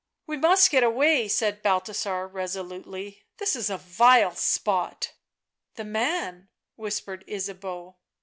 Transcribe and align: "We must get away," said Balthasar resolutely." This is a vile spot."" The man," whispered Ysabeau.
"We 0.25 0.35
must 0.35 0.71
get 0.71 0.81
away," 0.81 1.27
said 1.27 1.61
Balthasar 1.61 2.27
resolutely." 2.27 3.21
This 3.37 3.55
is 3.55 3.69
a 3.69 3.77
vile 3.77 4.33
spot."" 4.33 5.13
The 5.75 5.85
man," 5.85 6.49
whispered 6.75 7.23
Ysabeau. 7.27 7.97